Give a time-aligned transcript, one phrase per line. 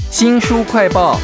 [0.00, 1.18] 新书快报。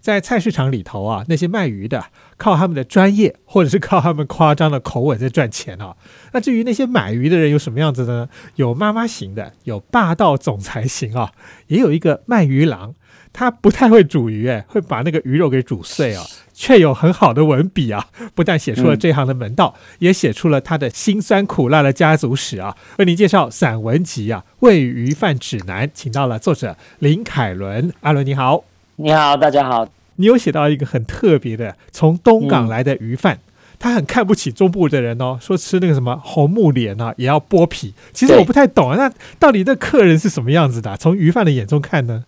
[0.00, 2.04] 在菜市场里头啊，那些卖鱼的
[2.36, 5.96] 靠他们的专业，或者是靠他们夸张的口吻在赚钱啊。
[6.32, 8.28] 那至于那些买鱼的人有什么样子的呢？
[8.54, 11.32] 有妈妈型的，有霸道总裁型啊，
[11.66, 12.94] 也有一个卖鱼郎，
[13.38, 22.74] 他不太会煮鱼，哎，会把那个鱼肉给煮碎啊，却有很好的文笔啊，不但写出了这行的门道，也写出了他的辛酸苦辣的家族史啊。
[22.96, 27.92] 为您介绍散文集啊，《喂鱼饭指南》，请到了作者林凯伦。
[28.00, 28.64] 阿伦你好。
[28.96, 29.86] 你好，大家好。
[30.14, 33.38] 你有写到一个很特别的，从东港来的鱼贩，
[33.78, 37.92] 他很看不起中部的人哦，说吃那个什么红木莲啊，也要剥皮。
[38.14, 40.96] 其实我不太懂啊，那到底那客人是什么样子的？
[40.96, 42.24] 从鱼贩的眼中看呢？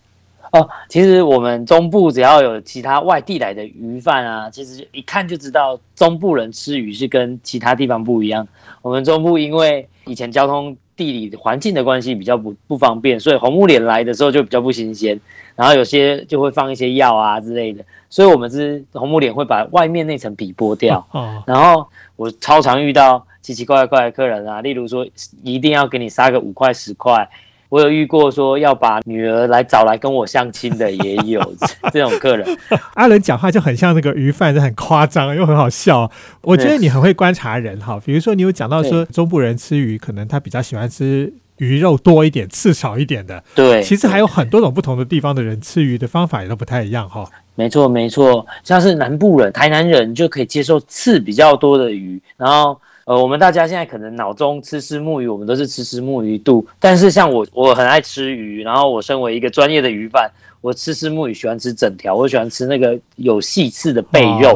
[0.51, 8.47] 哦，其实我们中部只要有其他外地来的鱼贩啊，其实一看就知道中部人吃鱼是跟其他地方不一样。
[8.81, 10.75] 我们中部因为以前交通。
[10.99, 15.17] 地理环境的关系比较不不方便，所以红木莲来的时候就比较不新鲜，
[15.55, 21.07] 然后有些就会放一些药啊之类的，所以我们是红木莲会把外面那层皮剥掉。
[21.11, 21.87] 哦，然后
[22.17, 25.07] 我超常遇到奇奇怪怪的客人啊，例如说
[25.41, 27.29] 一定要给你杀个五块十块。
[27.69, 31.39] 我有遇过说要把女儿来找来跟我相亲的，也有
[31.93, 32.57] 这种客人。
[32.95, 36.09] 阿伦讲话就很像那个鱼贩，就很夸张又很好笑。
[36.41, 43.43] 我觉得你很会观察人哈，比如说你有讲到说中部人吃鱼，可能他比较喜欢吃鱼肉多一点、刺少一点的。
[43.53, 47.29] 对，其实还有很多种不同的地方的人吃鱼的方法也都不太一样哈。
[47.53, 52.81] 没错，没错，像是南部人、台南人就可以接受刺比较多的鱼，然后。
[53.09, 56.63] 呃，我们大家现在可能脑中吃吃木鱼，我们都是吃吃木鱼肚。
[56.79, 60.29] 但是像我，我很爱吃鱼，然后我身为一个专业的鱼贩，
[60.61, 64.55] 我吃吃木鱼喜欢吃整条，我喜欢吃那个有细刺的背肉，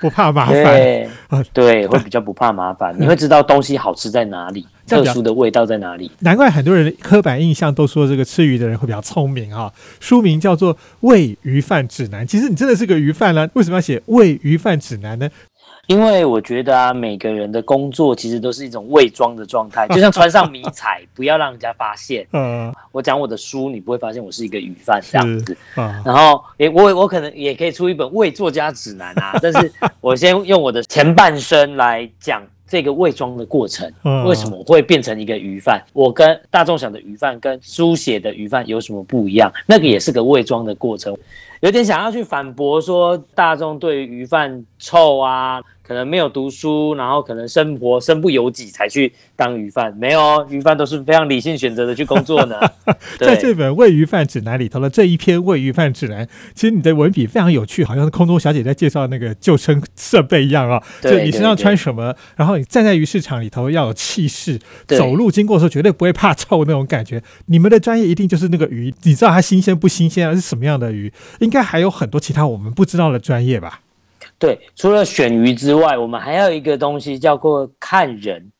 [0.00, 0.64] 不怕麻烦。
[0.64, 1.10] 对，
[1.52, 2.96] 对，会比较不怕麻烦。
[2.98, 6.10] 你会知道东西好吃在哪里， 特殊的味道在哪里。
[6.20, 9.70] 难怪很多人刻板印象都说这个吃鱼的人会比较聪明啊。
[10.00, 15.28] 书名叫做《喂鱼饭指南》，其实你真的是个鱼贩呢，为什么要写《喂鱼饭指南》呢？
[15.88, 22.26] 因为我觉得啊，每个人的工作其实都是一种伪装的状态，就像穿上迷彩， 不要让人家发现。
[22.34, 25.56] 嗯，我讲我的书，你不会发现我是一个鱼贩这样子。
[25.74, 33.90] 然后，诶，我我可能也可以出一本伪作家指南啊，但是 我先用我的前半生来讲这个伪装的过程，
[34.26, 35.82] 为什么会变成一个鱼贩？
[35.94, 39.50] 我跟大众想的鱼贩跟书写的鱼贩有什么不一样？
[39.64, 41.16] 那个也是个伪装的过程。
[41.60, 52.60] 有点想要去反驳说，大众对于鱼贩臭啊，可能没有读书，然后可能生活身不由己才去当鱼贩，没有鱼贩都是非常理性选择的去工作呢。
[53.18, 60.78] 在这本《喂鱼贩指南》里头的这一篇《喂鱼贩指南》，其实你的文笔非常有趣，好像是空中小姐在介绍那个救生设备一样啊。
[61.00, 67.22] 就你身上穿什么，然后你站在鱼市场里头要有气势，走路经过的时候绝对不会怕臭那种感觉。
[67.46, 70.34] 你们的专业一定就是那个鱼，你知道它新鲜不新鲜啊？
[70.34, 71.10] 是什么样的鱼？
[71.40, 73.80] 应该还有很多其他我们不知道的专业吧？
[74.38, 78.52] 对，除了选鱼之外，我们还有一个东西叫做看人。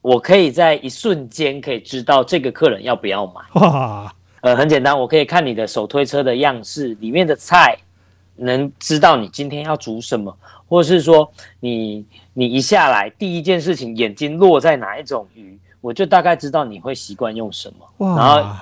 [0.00, 3.60] 我可以在一瞬间可以知道这个客人要不要买。
[3.60, 7.76] 哇，呃，很简单，我可以看你的手推车的样式，里面的菜，
[8.36, 10.34] 能知道你今天要煮什么，
[10.68, 11.30] 或者是说
[11.60, 18.16] 你你一下来第一件事情眼睛落在哪一种鱼，我就大概知道你会习惯用什么。
[18.16, 18.56] 然后，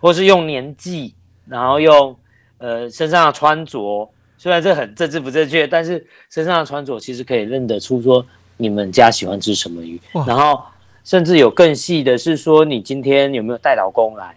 [0.00, 1.14] 或是用年纪，
[1.46, 2.16] 然后用。
[2.62, 4.06] 呃，身上的穿着
[4.42, 8.24] 虽然这很政治不正确，但是身上的穿着其实可以认得出说
[8.56, 10.00] 你们家喜欢吃什么鱼。
[10.26, 10.62] 然后
[11.04, 14.34] 甚至有更细的是说，你今天有没有带老公来？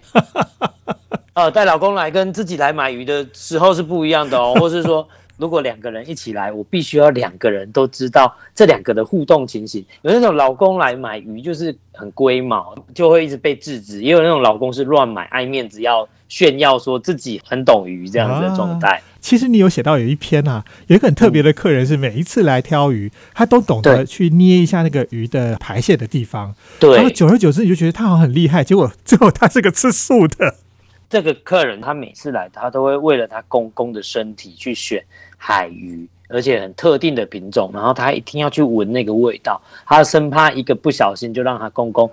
[1.36, 4.53] 呃，带老公来跟自己来买鱼的时候是不一样的哦。
[4.59, 9.85] 或是说， 如果两个人一起来，我必须要两个人都知道这两个的互动情形。
[10.02, 16.06] 有那种老公来买鱼就是很龟毛，就会一直被制止；也有那种老公是乱买，爱面子要。
[16.34, 19.00] 炫耀说自己很懂鱼这样子的状态。
[19.22, 26.56] 其实你有写到有一篇啊，有一个很特别的客人是每一次来挑鱼，他都懂得去捏一下那个鱼的排泄的地方。
[26.80, 26.96] 对。
[26.96, 30.56] 然后久而久之你就觉得他好像很厉害，结果 最后他是个吃素的。
[31.08, 35.03] 这个客人他每次来，他都会为了他公公的身体去选
[35.38, 42.09] 海鱼，而且很特定的品种，然后他一定要去闻那个味道，他生怕一个不小心就让他公公。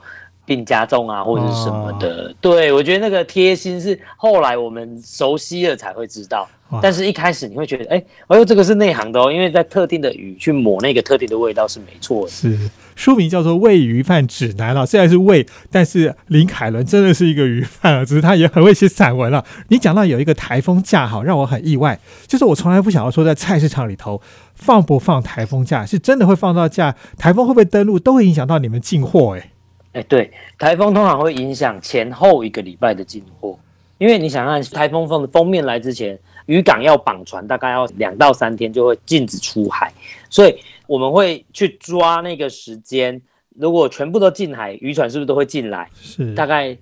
[0.50, 6.48] 病加重啊，或者是什么的，对我觉得那个贴心是后来我们熟悉了才会知道，
[6.82, 12.28] 但是一开始你会觉得，哎，哎呦，这个是内行的哦，因为在特定的鱼去抹那个特定的味道是没错的。
[12.28, 12.58] 是
[12.96, 19.44] 书名叫做《喂鱼饭指南》啊，虽然是喂，但是林凯伦真的是一个鱼贩啊，只是他也很会写散文啊。
[19.68, 24.20] 你讲到有一个台风假，哈，让我很意外，就是我从来不想要说在菜市场里头
[24.56, 29.52] 放不放台风假，是真的会放到假，台风会不会登陆，都会影响到你们进货，哎。
[29.92, 33.58] 哎，对，台风通常会影响前后一个礼拜的进货，
[33.98, 36.16] 因为你想看台风风的封面来之前，
[36.46, 39.92] 渔港要绑船，大概要两到三天就会禁止出海，
[40.28, 40.56] 所以
[40.86, 43.20] 我们会去抓那个时间。
[43.58, 45.90] 如果全部都进海，渔船是不是都会进来？
[46.00, 46.76] 是，大概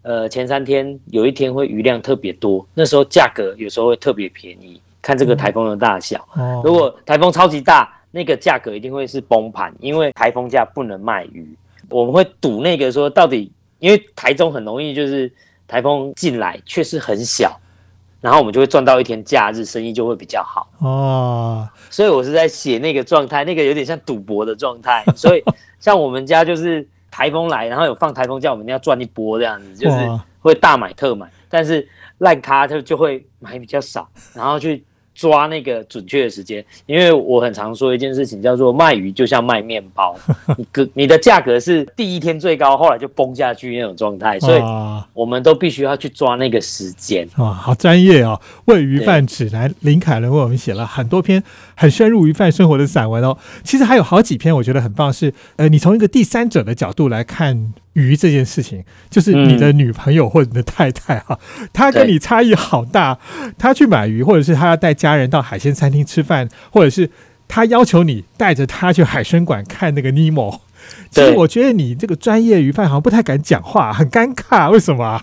[0.00, 6.26] 呃前三天有一天会鱼量特别多，那时候价格有时候会特别便宜，看这个台风的大小。
[6.34, 11.46] 哦，如果台风超级大，那个价格一定会是崩盘，因为台风价不能卖鱼。
[11.90, 15.32] 我们会赌那个说到底，因为台中很容易就是
[15.66, 17.60] 台风进来确实很小，
[18.20, 21.68] 然后我们就会赚到一天假日，生意就会比较好哦。
[21.90, 25.04] 所以我是在写那个状态，那个有点像赌博的状态。
[25.16, 25.42] 所以
[25.80, 29.96] 像我们家就是台风来，然后有放台风假，我们要赚一波这样子，就是
[30.40, 31.88] 会大买特买，但是
[32.18, 34.84] 烂咖就就会买比较少，然后去。
[35.14, 40.16] 抓那个准确的时间，因为我很常说一件事情，叫做卖鱼就像卖面包，
[40.58, 44.62] 你个你的价格是第一天最高，后来就崩下去那种状态，所以
[45.12, 47.26] 我们都必须要去抓那个时间。
[47.36, 48.40] 哇，好专业哦！
[48.64, 51.42] 喂鱼饭指南，林凯伦为我们写了很多篇
[51.76, 53.38] 很深入鱼饭生活的散文哦。
[53.62, 57.72] 其实还有好几篇我觉得很棒，是呃，你从一个第三者的角度来看。
[57.94, 61.38] 鱼这件事情，就是你的女朋友或者你的太太哈，
[61.72, 63.18] 她跟你差异好大。
[63.58, 67.10] 她去买鱼，或者是她要带家人到海鲜餐厅吃饭，或者是
[67.48, 70.60] 她要求你带着她去海参馆看那个尼莫。
[71.10, 74.70] 其实我觉得你这个专业鱼贩好像不太敢讲话，很尴尬。
[74.70, 75.22] 为什么？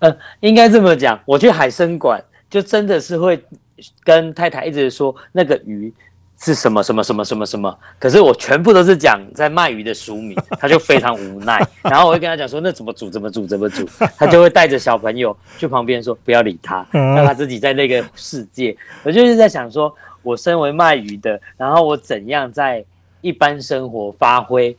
[0.00, 3.44] 呃，应该这么讲，我去海参馆就真的是会
[4.02, 5.92] 跟太太一直说那个鱼。
[6.42, 7.78] 是什么什么什么什么什么？
[7.98, 11.60] 可是我全部都是讲在卖鱼的书名， 他就非常无奈。
[11.82, 18.74] 然后我会跟他讲说，那怎么煮怎么煮怎么煮，他就会带着小朋友去旁边说不要理他，让他自己在那个世界。
[19.02, 22.82] 我就是在想说，我身为卖鱼的，然后我怎样在
[23.20, 24.74] 一般生活发挥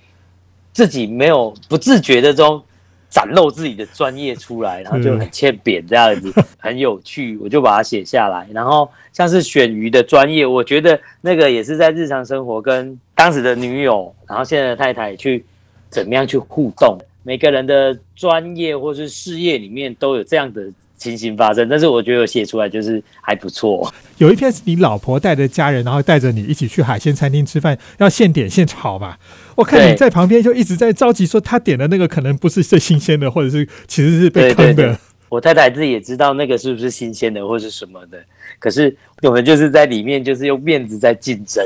[0.74, 2.64] 自己没有不自觉的中。
[3.12, 8.48] 展露自己的专业出来，然后就很欠扁这样子， 很有趣，我就把它写下来。
[8.52, 15.46] 然后像是选鱼的专业，我觉得那个也是在日常生活跟当时的女友，然后现在的太太去
[15.92, 20.64] 怎么样去互动，每个人的专业或是事业里面都有这样的。
[21.02, 23.92] 情形发生，但是我觉得我写出来就是还不错。
[24.20, 29.18] 有一篇是你老婆带着家人，然后带着你一起去海鲜餐厅吃饭，要现点现炒嘛。
[29.56, 34.98] 我看你在旁边就一直在着急，说他点的那个可能不是最新鲜的，或者是其实是被坑的。
[35.32, 38.22] 我太太自己也知道那个是不是新鲜的，或是什么的。
[38.60, 41.66] 可是我们就是在里面，就是用面子在竞争。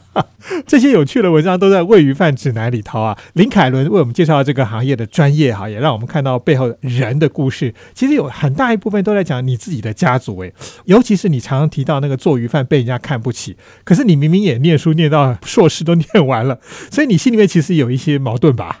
[0.66, 3.18] 这些有趣的文章都在《喂鱼饭指南》里头啊。
[3.34, 7.74] 林凯伦为我们介绍这个行业的专业哈，也让我们看到背后人的故事。
[7.92, 10.54] 其实有很大一部分都在讲你自己的家族诶，
[10.86, 16.58] 尤其是你常常提到那个做鱼饭被人家看不起，可是你明明也念书念到硕士都念完了，
[16.90, 18.80] 所以你心里面其实有一些矛盾吧？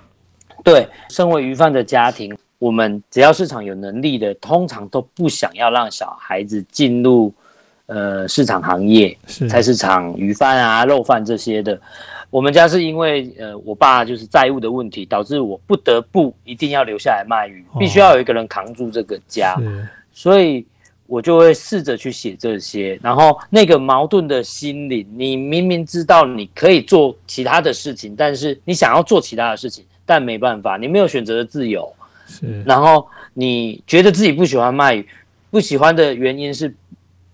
[0.64, 7.32] 对，身为鱼贩的家庭，我们只要市场有能力的，通常都不想要让小孩子进入。
[7.86, 9.14] 呃，市场行业，
[9.46, 11.78] 菜市场鱼贩啊、肉贩这些的，
[12.30, 19.54] 我们家是因为呃，我爸就是债务的问题，导致我不得不一定要留下来卖鱼，必须要有一个人扛住这个家，
[20.14, 20.64] 所以
[21.06, 22.98] 我就会试着去写这些。
[23.02, 31.92] 然后那个矛盾的心理，你明明知道你可以做其他的事情，但是你想要做其他的事情，但没办法，你没有选择的自由。
[32.26, 35.06] 是，然后你觉得自己不喜欢卖鱼，
[35.50, 36.74] 不喜欢的原因是。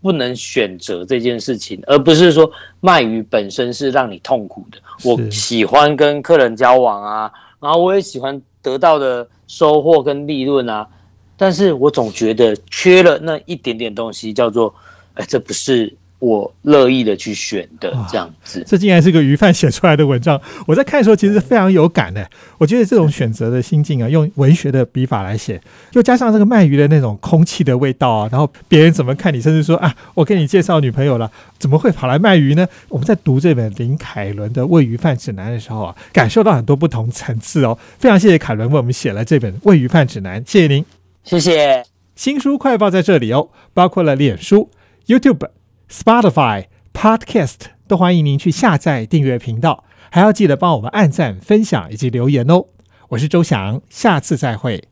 [0.02, 4.78] 不能选择这件事情，而不是说卖鱼本身是让你痛苦的。
[5.04, 7.30] 我喜欢跟客人交往啊，
[7.60, 10.88] 然后我也喜欢得到的收获跟利润啊，
[11.36, 14.74] 但是我总觉得缺了那一点点东西，叫做，
[15.12, 15.94] 哎，这不是。
[16.20, 20.40] 我乐意的去选的这样子，这竟然是个鱼贩写出来的文章。
[20.66, 22.30] 我在看的时候其实非常有感的。
[22.58, 25.60] 我觉得这种选择的心境啊，用文学的笔法来写，
[25.94, 32.68] 又加上这个卖鱼的那种空气的味道啊，然后别人怎么看你，甚至说啊，我给你介绍女朋友了，怎么会跑来卖鱼呢？
[32.90, 37.78] 我们在读这本林凯伦的《喂鱼饭指南》的时候啊，感受到很多不同层次哦。
[37.98, 40.84] 非常谢谢凯伦为我们写了这本《喂鱼饭指南》，谢谢您，
[41.24, 41.82] 谢谢。
[42.14, 44.68] 新书快报在这里哦，包括了脸书、
[45.06, 45.48] YouTube。
[45.90, 47.56] Spotify Podcast
[47.88, 52.66] 都欢迎您去下载订阅频道，还要记得帮我们按赞、分享以及留言哦。
[53.08, 54.89] 我是周翔，下次再会。